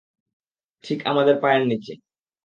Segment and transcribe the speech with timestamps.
[0.83, 1.93] ঠিক আমাদের পায়ের নিচে।